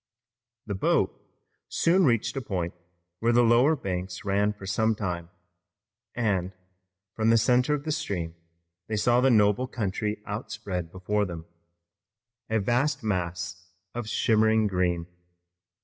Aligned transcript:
The 0.65 0.73
boat 0.73 1.11
soon 1.69 2.05
reached 2.05 2.35
a 2.35 2.41
point 2.41 2.73
where 3.19 3.31
lower 3.31 3.75
banks 3.75 4.25
ran 4.25 4.51
for 4.51 4.65
some 4.65 4.95
time, 4.95 5.29
and, 6.15 6.53
from 7.13 7.29
the 7.29 7.37
center 7.37 7.75
of 7.75 7.83
the 7.83 7.91
stream, 7.91 8.33
they 8.87 8.95
saw 8.97 9.21
the 9.21 9.29
noble 9.29 9.67
country 9.67 10.23
outspread 10.25 10.91
before 10.91 11.25
them, 11.25 11.45
a 12.49 12.59
vast 12.59 13.03
mass 13.03 13.69
of 13.93 14.09
shimmering 14.09 14.65
green. 14.65 15.05